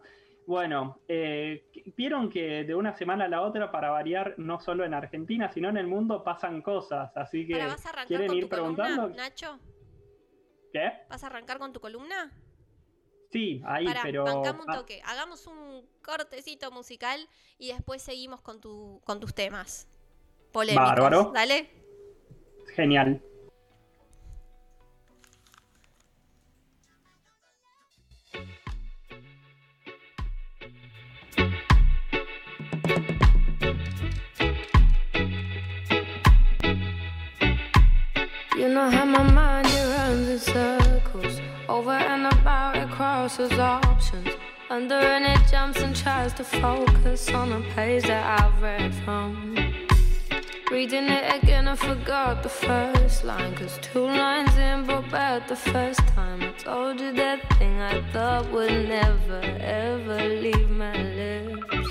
[0.46, 1.64] Bueno, eh,
[1.98, 5.70] vieron que de una semana a la otra, para variar, no solo en Argentina, sino
[5.70, 7.60] en el mundo pasan cosas, así que
[8.06, 9.10] quieren ir preguntando.
[9.10, 9.58] Nacho?
[10.74, 10.92] ¿Qué?
[11.08, 12.32] ¿Vas a arrancar con tu columna?
[13.32, 14.24] Sí, ahí, pero.
[14.24, 14.76] Bancamos un ah.
[14.76, 15.02] toque.
[15.06, 19.88] Hagamos un cortecito musical y después seguimos con, tu, con tus temas.
[20.52, 20.84] Polémicos.
[20.84, 21.32] Bárbaro.
[21.32, 21.70] Dale.
[22.76, 23.22] Genial.
[38.58, 39.73] You know how my mind
[40.34, 44.30] in circles, over and about, it crosses options.
[44.70, 49.56] Under and it jumps and tries to focus on a page that I've read from.
[50.72, 53.54] Reading it again, I forgot the first line.
[53.56, 56.42] Cause two lines in, but bad the first time.
[56.42, 61.83] I told you that thing I thought would never, ever leave my lips.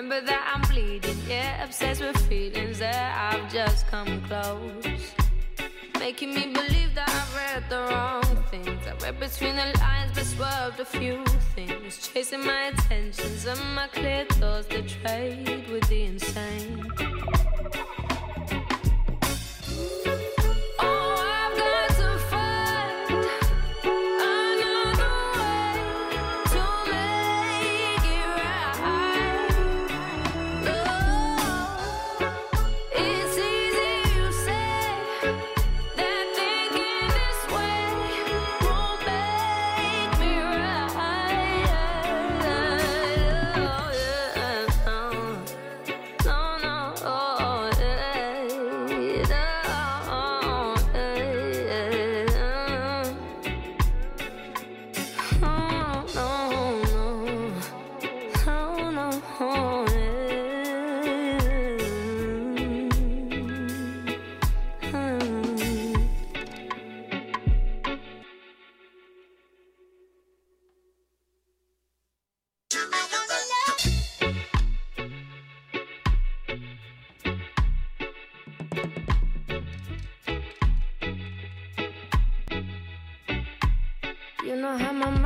[0.00, 5.12] Remember that I'm bleeding, yeah, obsessed with feelings that I've just come close.
[5.98, 8.86] Making me believe that I read the wrong things.
[8.86, 11.22] I read between the lines, but swerved a few
[11.54, 12.08] things.
[12.08, 17.59] Chasing my attentions and my clear thoughts that trade with the insane.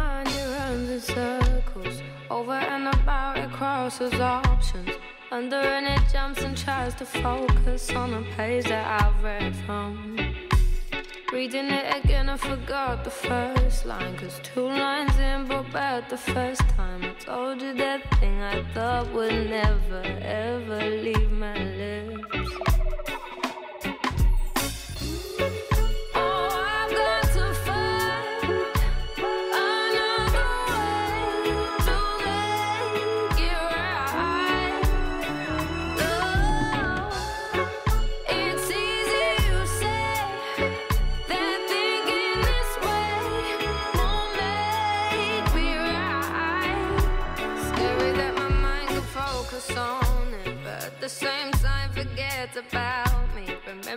[0.05, 1.97] Mind it runs in circles,
[2.31, 4.91] over and about, it crosses options.
[5.31, 9.89] Under and it jumps and tries to focus on a page that I've read from.
[11.33, 14.15] Reading it again, I forgot the first line.
[14.21, 17.01] Cause two lines in, but bad the first time.
[17.11, 20.03] I told you that thing I thought would never,
[20.43, 22.14] ever leave my lips.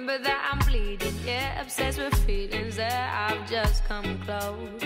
[0.07, 4.81] Remember that I'm bleeding, yeah, obsessed with feelings that I've just come close.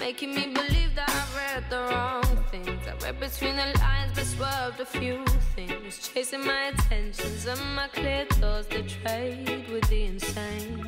[0.00, 2.88] Making me believe that I read the wrong things.
[2.88, 6.08] I read between the lines, but swerved a few things.
[6.12, 10.84] Chasing my attentions and my clear thoughts that trade with the insane.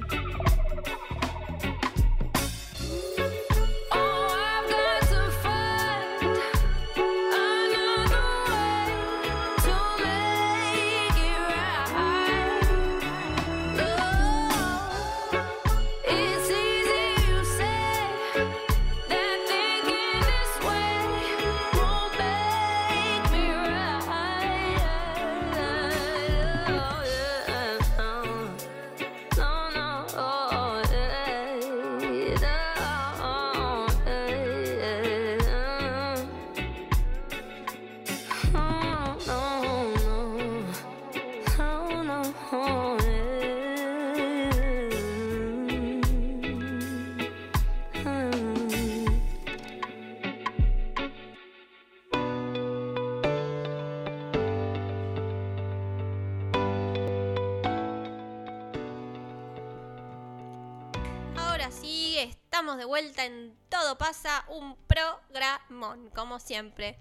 [63.03, 66.97] Vuelta en Todo pasa, un programón, como siempre.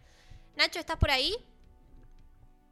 [0.58, 1.34] Nacho, ¿estás por ahí?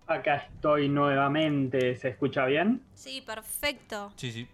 [0.07, 2.81] Acá estoy nuevamente, ¿se escucha bien?
[2.95, 4.11] Sí, perfecto.
[4.15, 4.47] Sí, sí.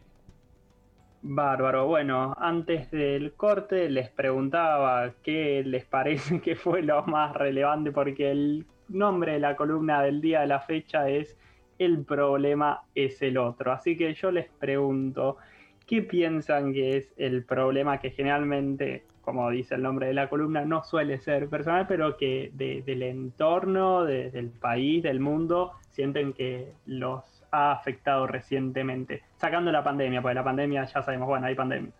[1.21, 7.91] Bárbaro, bueno, antes del corte les preguntaba qué les parece que fue lo más relevante
[7.91, 11.37] porque el nombre de la columna del día de la fecha es
[11.79, 13.71] El problema es el otro.
[13.71, 15.37] Así que yo les pregunto,
[15.87, 20.65] ¿qué piensan que es el problema que generalmente, como dice el nombre de la columna,
[20.65, 26.33] no suele ser personal, pero que de- del entorno, de- del país, del mundo, sienten
[26.33, 29.23] que los ha afectado recientemente?
[29.37, 31.91] Sacando la pandemia, porque la pandemia ya sabemos, bueno, hay pandemia.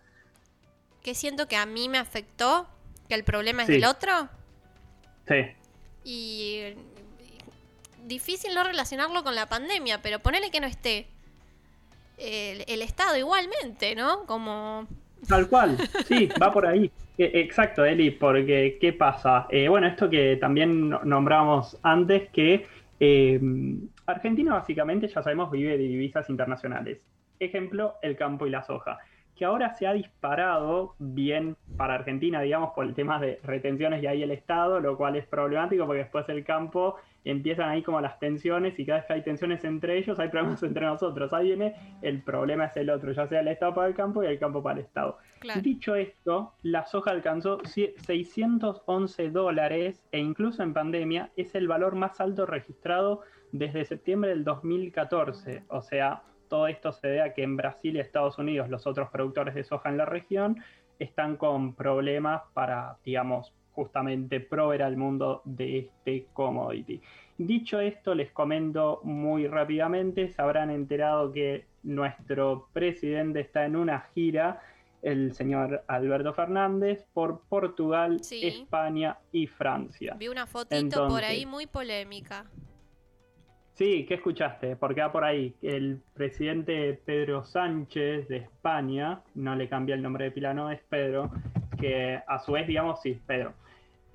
[1.04, 2.68] ¿Qué siento que a mí me afectó?
[3.08, 3.74] ¿Que el problema es Sí.
[3.74, 4.12] del otro?
[5.28, 5.36] Sí,
[6.08, 6.62] Y
[8.06, 11.08] difícil no relacionarlo con la pandemia, pero ponele que no esté
[12.18, 14.26] el, Estado igualmente, ¿no?
[14.26, 14.88] Como...
[15.28, 16.92] Tal cual, sí, va por ahí.
[17.18, 19.48] Eh, Exacto, Eli, porque ¿qué pasa?
[19.50, 22.68] Eh, bueno, esto que también no- nombramos antes, que
[23.00, 23.40] eh,
[24.06, 27.00] Argentina básicamente, ya sabemos, vive de divisas internacionales.
[27.40, 28.98] Ejemplo, el campo y la soja,
[29.34, 34.08] que ahora se ha disparado bien para Argentina, digamos, por el tema de retenciones y
[34.08, 38.18] ahí el Estado, lo cual es problemático porque después el campo empiezan ahí como las
[38.20, 41.34] tensiones y cada vez que hay tensiones entre ellos hay problemas entre nosotros.
[41.34, 44.28] Ahí viene el problema es el otro, ya sea el Estado para el campo y
[44.28, 45.18] el campo para el Estado.
[45.40, 45.62] Claro.
[45.62, 51.96] Dicho esto, la soja alcanzó cie- 611 dólares e incluso en pandemia es el valor
[51.96, 55.64] más alto registrado desde septiembre del 2014.
[55.70, 59.10] O sea, todo esto se debe a que en Brasil y Estados Unidos los otros
[59.10, 60.58] productores de soja en la región
[61.00, 67.02] están con problemas para, digamos, justamente proveer al mundo de este commodity.
[67.38, 74.00] Dicho esto, les comento muy rápidamente, se habrán enterado que nuestro presidente está en una
[74.14, 74.62] gira,
[75.02, 78.48] el señor Alberto Fernández, por Portugal, Sí.
[78.48, 80.16] España y Francia.
[80.18, 82.46] Vi una fotito por ahí muy polémica.
[83.74, 84.78] Sí, ¿qué escuchaste?
[84.78, 85.54] Porque va por ahí.
[85.62, 90.80] El presidente Pedro Sánchez de España, no le cambia el nombre de Pila, no es
[90.88, 91.30] Pedro,
[91.78, 93.54] que a su vez, digamos, sí, Pedro.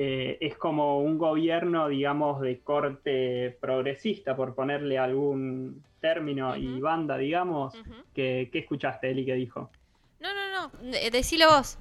[0.02, 7.18] Eh, es como un gobierno, digamos, de corte progresista, por ponerle algún término y banda,
[7.18, 7.74] digamos.
[8.14, 9.70] Que, ¿Qué escuchaste, Eli, que dijo?
[10.20, 11.76] No, no, no, de- decilo vos.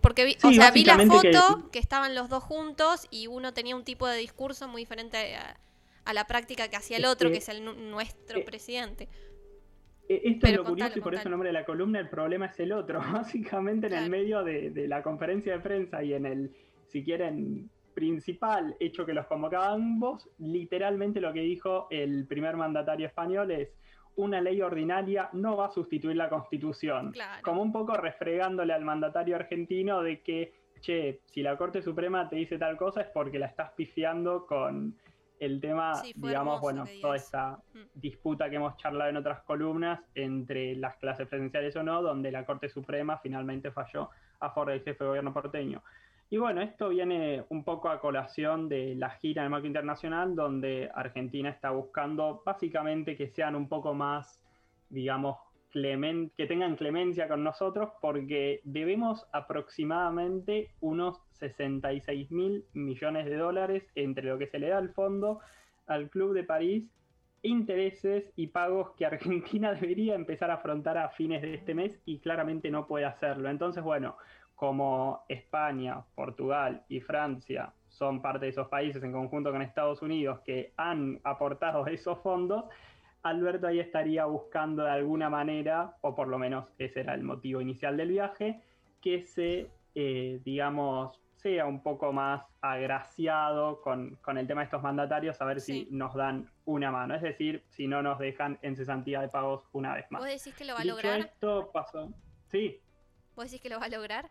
[0.00, 1.80] Porque vi, o sea, vi la que- foto que...
[1.80, 5.56] estaban los dos juntos y uno tenía un tipo de discurso muy diferente a,
[6.04, 8.42] a la práctica que hacía el Es otro, que- que es el nu- nuestro eh,
[8.44, 9.08] presidente.
[10.08, 11.98] Eh, Esto Pero es lo contalo, curioso y por eso el nombre de la columna,
[11.98, 13.00] el problema es el otro.
[13.12, 14.04] Básicamente en Claro.
[14.04, 16.50] el medio de, de la conferencia de prensa y en el,
[16.90, 23.06] si quieren, principal hecho que los convocaba ambos, literalmente lo que dijo el primer mandatario
[23.06, 23.68] español es
[24.16, 27.12] una ley ordinaria no va a sustituir la constitución.
[27.12, 27.42] Claro.
[27.42, 32.36] Como un poco refregándole al mandatario argentino de que, che, si la Corte Suprema te
[32.36, 34.96] dice tal cosa es porque la estás pifiando con
[35.38, 37.78] el tema, Sí, digamos, bueno, toda esta Mm.
[37.94, 42.44] disputa que hemos charlado en otras columnas entre las clases presidenciales o no, donde la
[42.44, 45.82] Corte Suprema finalmente falló a favor del jefe de gobierno porteño.
[46.30, 50.88] Y bueno, esto viene un poco a colación de la gira el marco internacional, donde
[50.94, 54.40] Argentina está buscando básicamente que sean un poco más,
[54.88, 55.38] digamos,
[55.72, 63.90] clemen- que tengan clemencia con nosotros, porque debemos aproximadamente unos 66 mil millones de dólares
[63.96, 65.40] entre lo que se le da al fondo
[65.86, 66.90] al Club de París
[67.42, 72.20] intereses y pagos que Argentina debería empezar a afrontar a fines de este mes y
[72.20, 73.48] claramente no puede hacerlo.
[73.48, 74.16] Entonces, bueno,
[74.60, 80.40] como España, Portugal y Francia son parte de esos países en conjunto con Estados Unidos
[80.44, 82.64] que han aportado esos fondos,
[83.22, 87.62] Alberto ahí estaría buscando de alguna manera, o por lo menos ese era el motivo
[87.62, 88.60] inicial del viaje,
[89.00, 94.82] que se, eh, digamos, sea un poco más agraciado con, con el tema de estos
[94.82, 95.86] mandatarios, a ver Sí.
[95.88, 97.14] si nos dan una mano.
[97.14, 100.20] Es decir, si no nos dejan en cesantía de pagos una vez más.
[100.20, 101.20] ¿Vos decís que lo va a Dicho lograr?
[101.20, 102.12] esto, pasó.
[102.48, 102.78] Sí,
[103.36, 104.30] ¿Vos decís que lo va a lograr?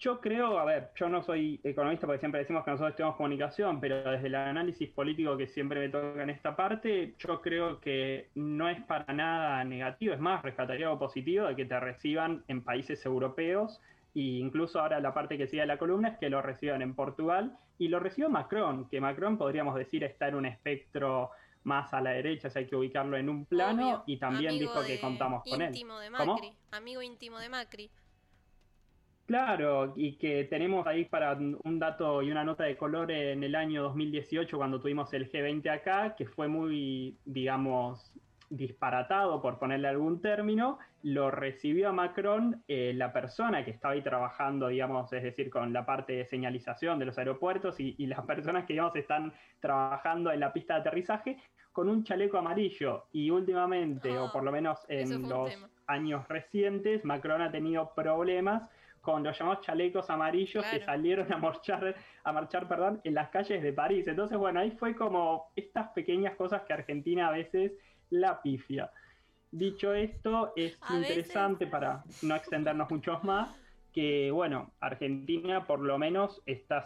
[0.00, 3.80] Yo creo, a ver, yo no soy economista porque siempre decimos que nosotros tenemos comunicación,
[3.80, 8.28] pero desde el análisis político que siempre me toca en esta parte, yo creo que
[8.36, 12.62] no es para nada negativo, es más, rescataría algo positivo de que te reciban en
[12.62, 13.80] países europeos
[14.14, 16.94] e incluso ahora la parte que sigue de la columna es que lo reciban en
[16.94, 21.30] Portugal y lo recibió Macron, que Macron podríamos decir está en un espectro
[21.64, 24.04] más a la derecha, si hay que ubicarlo en un plano Obvio.
[24.06, 25.68] y también Amigo dijo que contamos con él.
[25.68, 26.34] Íntimo de ¿Cómo?
[26.34, 26.52] Macri.
[26.70, 27.90] Amigo íntimo de Macri.
[29.28, 33.54] Claro, y que tenemos ahí para un dato y una nota de color en el
[33.56, 38.10] año 2018 cuando tuvimos el G20 acá, que fue muy, digamos,
[38.48, 44.00] disparatado, por ponerle algún término, lo recibió a Macron eh, la persona que estaba ahí
[44.00, 48.22] trabajando, digamos, es decir, con la parte de señalización de los aeropuertos y, y las
[48.22, 51.36] personas que, digamos, están trabajando en la pista de aterrizaje
[51.70, 53.04] con un chaleco amarillo.
[53.12, 55.52] Y últimamente, Ah, o por lo menos en los
[55.86, 58.62] años recientes, Macron ha tenido problemas
[59.00, 61.94] con los llamados chalecos amarillos que salieron a marchar,
[62.24, 64.06] a marchar perdón, en las calles de París.
[64.08, 67.72] Entonces, bueno, ahí fue como estas pequeñas cosas que Argentina a veces
[68.10, 68.90] la pifia.
[69.50, 73.58] Dicho esto, es A veces- interesante para no extendernos muchos más
[73.92, 76.82] que, bueno, Argentina por lo menos está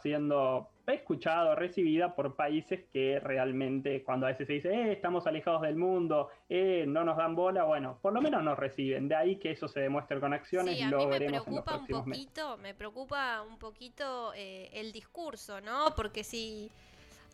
[0.85, 5.63] siendo escuchado, recibida por países que realmente cuando a veces se dice, eh, estamos alejados
[5.63, 9.09] del mundo, eh, no nos dan bola, bueno, por lo menos nos reciben.
[9.09, 11.47] De ahí que eso se demuestre con acciones Sí, y a lo mí me veremos
[11.47, 12.25] en los preocupa un próximos meses.
[12.25, 15.95] poquito, me preocupa un poquito eh, el discurso, ¿no?
[15.95, 16.71] Porque si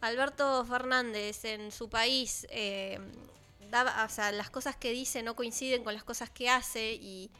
[0.01, 2.99] Alberto Fernández en su país, eh,
[3.71, 7.31] da- o sea, las cosas que dice no coinciden con las cosas que hace y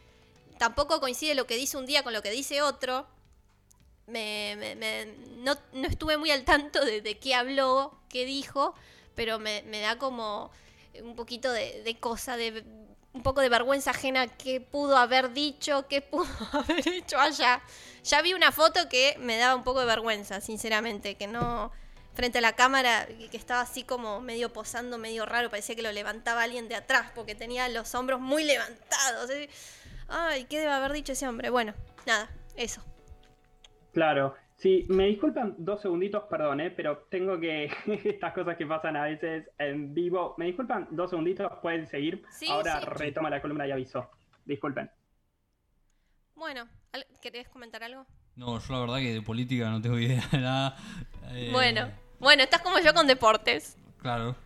[0.59, 3.07] tampoco coincide lo que dice un día con lo que dice otro,
[4.09, 5.07] me, me- me-
[5.39, 8.75] no, no estuve muy al tanto de, qué habló, qué dijo,
[9.15, 10.51] pero me, da como
[11.03, 12.65] un poquito de, cosa, de
[13.13, 17.63] un poco de vergüenza ajena qué pudo haber dicho, qué pudo haber hecho allá.
[18.05, 21.71] Ya vi una foto que me daba un poco de vergüenza, sinceramente, que no
[22.15, 25.93] frente a la cámara, que estaba así como medio posando, medio raro, parecía que lo
[25.93, 29.31] levantaba alguien de atrás, porque tenía los hombros muy levantados.
[30.09, 31.51] Ay, ¿qué debe haber dicho ese hombre?
[31.51, 31.75] Bueno,
[32.07, 32.83] nada, eso.
[33.99, 37.65] Claro, sí, me disculpan dos segunditos, perdón, eh, pero tengo que,
[38.05, 42.23] estas cosas que pasan a veces en vivo, me disculpan dos segunditos, pueden seguir.
[42.31, 42.87] Sí, Ahora sí.
[42.87, 44.09] retoma la columna y aviso.
[44.45, 44.89] Disculpen.
[46.37, 48.07] Bueno, ¿al- ¿querés comentar algo?
[48.37, 50.77] No, yo la verdad que de política no tengo idea de nada.
[51.33, 51.91] Eh, Bueno,
[52.21, 53.77] bueno, estás como yo con deportes.
[54.01, 54.37] Claro.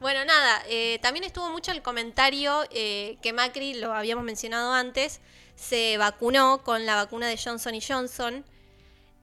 [0.00, 5.20] Bueno, nada, eh, también estuvo mucho el comentario eh, que Macri, lo habíamos mencionado antes,
[5.54, 8.44] se vacunó con la vacuna de Johnson y Johnson.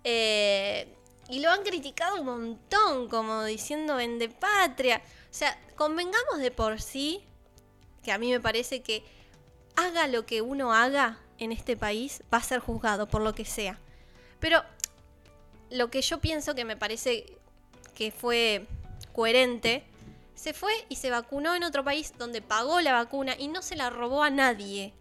[0.06, 0.88] Eh,
[1.30, 5.02] y lo han criticado un montón, como diciendo vende patria.
[5.32, 7.26] O sea, convengamos de por sí,
[8.04, 9.04] que a mí me parece que
[9.76, 13.46] haga lo que uno haga en este país, va a ser juzgado por lo que
[13.46, 13.80] sea.
[14.40, 14.64] Pero
[15.72, 17.26] lo que yo pienso que me parece
[17.96, 18.68] que fue
[19.12, 19.84] coherente,
[20.36, 23.76] se fue y se vacunó en otro país donde pagó la vacuna y no se
[23.76, 24.94] la robó a nadie.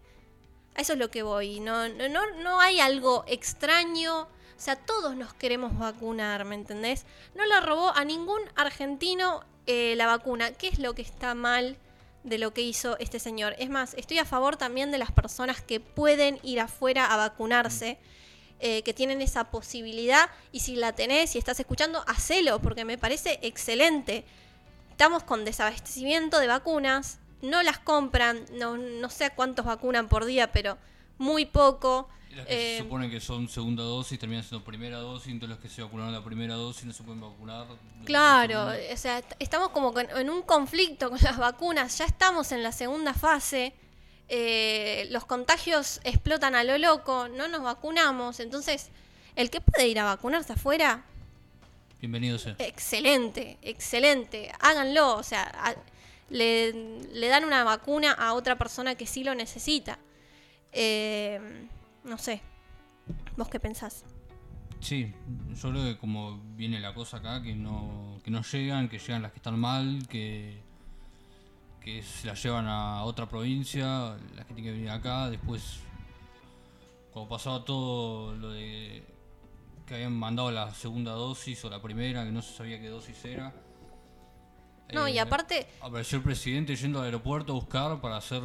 [0.75, 1.59] A eso es lo que voy.
[1.59, 4.27] No, no, no, no hay algo extraño.
[4.57, 7.05] O sea, todos nos queremos vacunar, ¿me entendés?
[7.35, 10.51] No la robó a ningún argentino eh, la vacuna.
[10.51, 11.77] ¿Qué es lo que está mal
[12.23, 13.55] de lo que hizo este señor?
[13.59, 17.97] Es más, estoy a favor también de las personas que pueden ir afuera a vacunarse.
[18.61, 22.97] eh, que tienen esa posibilidad y si la tenés, si estás escuchando, hacelo porque me
[22.97, 24.23] parece excelente
[24.95, 30.53] estamos con desabastecimiento de vacunas, no las compran, no, no sé cuántos vacunan por día,
[30.53, 30.77] pero
[31.17, 32.07] muy poco.
[32.35, 35.59] Las que Eh, se supone que son segunda dosis terminan siendo primera dosis, entonces los
[35.59, 37.65] que se vacunaron la primera dosis no se pueden vacunar.
[38.03, 42.61] Claro, o sea, est- estamos como en un conflicto con las vacunas, ya estamos en
[42.63, 43.73] la segunda fase,
[44.27, 48.89] eh, los contagios explotan a lo loco, no nos vacunamos, entonces
[49.35, 51.03] el que puede ir a vacunarse afuera,
[52.01, 52.55] Bienvenido sea.
[52.59, 55.75] excelente, excelente, háganlo, o sea, a-
[56.29, 56.73] le,
[57.13, 59.99] le dan una vacuna a otra persona que sí lo necesita.
[60.73, 61.39] Eh,
[62.05, 62.41] no sé,
[63.35, 64.05] ¿vos qué pensás?
[64.79, 65.13] Sí,
[65.55, 69.21] yo creo que como viene la cosa acá, que no, que no llegan, que llegan
[69.21, 70.61] las que están mal, que,
[71.81, 75.79] que se las llevan a otra provincia, las que tienen que venir acá, después,
[77.11, 79.03] cuando pasaba todo lo de
[79.87, 83.23] que habían mandado la segunda dosis o la primera, que no se sabía qué dosis
[83.25, 83.53] era.
[84.93, 88.41] No, y eh, aparte, Apareció el presidente yendo al aeropuerto a buscar para hacer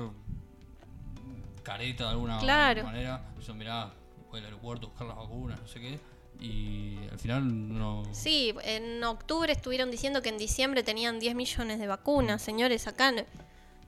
[1.62, 2.84] careta de alguna Claro.
[2.84, 3.22] manera.
[3.46, 3.92] Yo, mirá,
[4.30, 6.00] voy al aeropuerto a buscar las vacunas, no sé qué.
[6.38, 8.02] Y al final no.
[8.12, 13.12] sí, en octubre estuvieron diciendo que en diciembre tenían 10 millones de vacunas, señores, acá
[13.12, 13.22] no,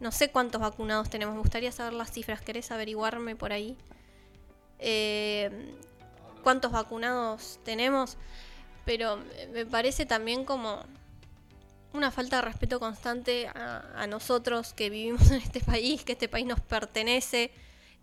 [0.01, 3.79] no sé cuántos vacunados tenemos, me gustaría saber las cifras, ¿querés averiguarme por ahí?
[4.79, 5.75] Eh,
[6.43, 8.17] ¿Cuántos vacunados tenemos?
[8.85, 9.19] Pero
[9.53, 10.83] me parece también como
[11.95, 16.29] una falta de respeto constante a, a nosotros que vivimos en este país, que este
[16.29, 17.51] país nos pertenece,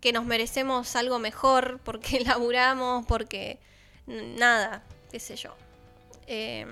[0.00, 3.58] que nos merecemos algo mejor porque laburamos, porque
[4.06, 5.54] nada, qué sé yo.
[6.26, 6.66] Eh,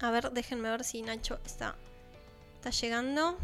[0.00, 1.76] a ver, déjenme ver si Nacho está,
[2.54, 3.38] está llegando.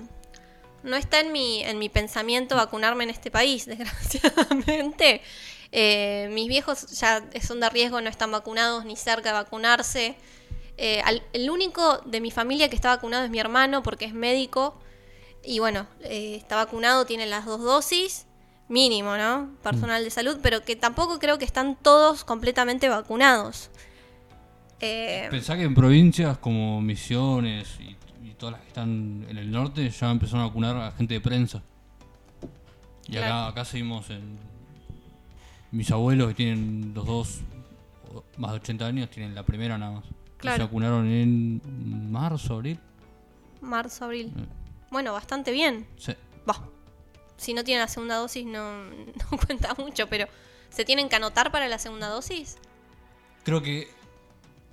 [0.84, 5.22] no está en mi, en mi pensamiento vacunarme en este país, desgraciadamente.
[5.72, 10.16] Eh, mis viejos ya son de riesgo, no están vacunados ni cerca de vacunarse.
[10.78, 14.14] Eh, al- el único de mi familia que está vacunado es mi hermano porque es
[14.14, 14.80] médico.
[15.44, 18.28] Y bueno, eh, está vacunado, tiene las dos dosis,
[18.68, 19.50] mínimo, ¿no?
[19.64, 23.70] Personal de salud, pero que tampoco creo que están todos completamente vacunados.
[24.80, 27.96] Eh, Pensá que en provincias como Misiones y,
[28.28, 31.22] y todas las que están en el norte ya empezaron a vacunar a gente de
[31.22, 31.62] prensa.
[33.08, 33.46] Y acá, Claro.
[33.48, 34.38] acá seguimos en...
[35.72, 37.40] Mis abuelos que tienen los dos
[38.38, 40.04] más de 80 años tienen la primera nada más.
[40.06, 40.58] Y Claro.
[40.58, 41.62] Se vacunaron en
[42.12, 42.80] marzo, abril.
[43.62, 44.32] marzo, abril.
[44.36, 44.61] Mm.
[44.92, 45.88] Bueno, bastante bien.
[45.98, 46.14] Sí.
[46.46, 46.62] Bah,
[47.38, 48.84] si no tienen la segunda dosis no,
[49.32, 50.28] no cuenta mucho, pero
[50.70, 52.58] ¿se tienen que anotar para la segunda dosis?
[53.44, 53.90] Creo que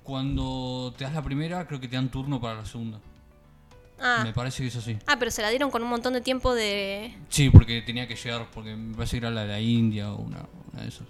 [0.03, 2.99] cuando te das la primera, creo que te dan turno para la segunda.
[4.01, 4.97] Ah, Me parece que es así.
[5.07, 7.17] ah, pero se la dieron con un montón de tiempo de...
[7.27, 10.21] Sí, porque tenía que llegar, porque me parece que era la de la India o
[10.21, 11.07] una, una de esas.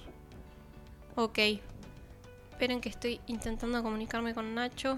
[1.15, 1.37] Ok.
[2.51, 4.97] Esperen que estoy intentando comunicarme con Nacho.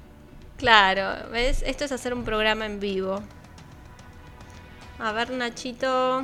[0.61, 1.63] Claro, ¿ves?
[1.65, 3.19] Esto es hacer un programa en vivo.
[4.99, 6.23] A ver, Nachito.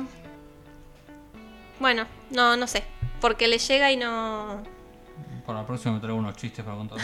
[1.80, 2.84] Bueno, no, no sé.
[3.20, 4.62] Porque le llega y no.
[5.44, 6.98] Para la próxima me traigo unos chistes para contar.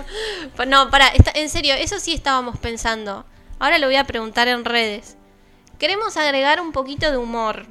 [0.66, 3.26] No, para, está- en serio, eso sí estábamos pensando.
[3.58, 5.18] Ahora lo voy a preguntar en redes.
[5.78, 7.66] Queremos agregar un poquito de humor.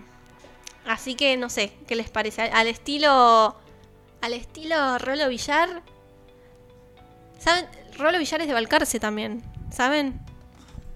[0.85, 2.43] Así que no sé, ¿qué les parece?
[2.43, 3.55] Al- Al estilo.
[4.21, 5.81] Al estilo Rolo Villar.
[7.39, 7.65] ¿Saben?
[7.99, 9.43] Rolo Villar es de Balcarce también.
[9.71, 10.19] ¿Saben?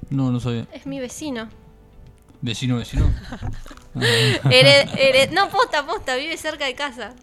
[0.10, 0.66] No, no sabía.
[0.72, 1.50] Es mi vecino.
[2.42, 3.10] Vecino, vecino.
[3.96, 7.14] Hered- hered- no, posta, posta, vive cerca de casa.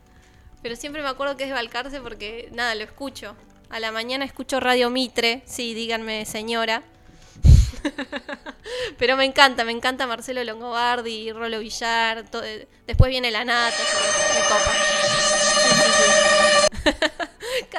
[0.62, 3.34] Pero siempre me acuerdo que es de Balcarce porque, nada, lo escucho.
[3.70, 6.82] A la mañana escucho Radio Mitre, sí, díganme señora.
[8.98, 12.28] Pero me encanta, me encanta Marcelo Longobardi, Rolo Villar.
[12.28, 14.72] to- eh, Después viene la nata, me copa.
[14.72, 16.29] Sí, sí, sí.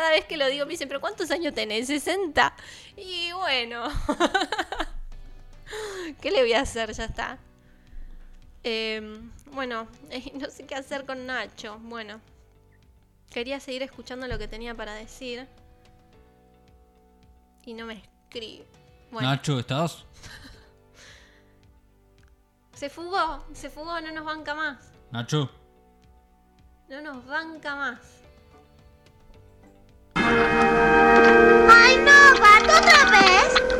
[0.01, 1.87] Cada vez que lo digo me dicen, ¿pero cuántos años tenés?
[1.87, 2.53] ¿60?
[2.97, 3.87] Y bueno.
[6.19, 6.91] ¿Qué le voy a hacer?
[6.91, 7.37] Ya está.
[8.63, 9.21] Eh,
[9.51, 11.77] bueno, eh, no sé qué hacer con Nacho.
[11.83, 12.19] Bueno,
[13.29, 15.47] quería seguir escuchando lo que tenía para decir.
[17.63, 18.65] Y no me escribe.
[19.11, 20.03] Bueno, Nacho, ¿estás?
[22.73, 24.93] se fugó, se fugó, no nos banca más.
[25.11, 25.51] Nacho.
[26.89, 28.20] No nos banca más.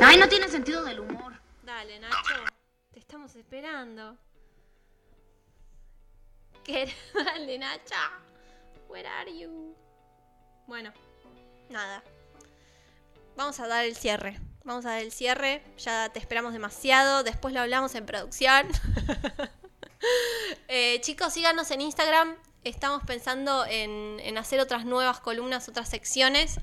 [0.04, 1.34] Ay, no tiene sentido del humor.
[1.62, 2.34] Dale, Nacho,
[2.92, 4.18] te estamos esperando.
[6.64, 6.92] ¿Qué?
[7.14, 8.10] Dale, Nacha.
[8.90, 9.76] Where are you?
[10.66, 10.92] Bueno,
[11.70, 12.04] nada.
[13.36, 14.40] Vamos a dar el cierre.
[14.64, 15.64] Vamos a dar el cierre.
[15.78, 17.24] Ya te esperamos demasiado.
[17.24, 18.68] Después lo hablamos en producción.
[20.68, 22.36] Eh, chicos, síganos en Instagram.
[22.64, 26.60] Estamos pensando en, en hacer otras nuevas columnas, otras secciones.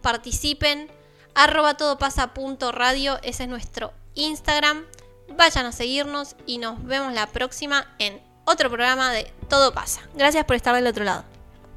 [0.00, 0.90] Participen.
[1.38, 3.20] Arroba todopasa.radio.
[3.22, 4.84] Ese es nuestro Instagram.
[5.36, 10.00] Vayan a seguirnos y nos vemos la próxima en otro programa de Todo pasa.
[10.14, 11.22] Gracias por estar del otro lado.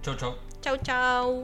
[0.01, 0.35] Chau, chau.
[0.61, 1.39] Chau, chau.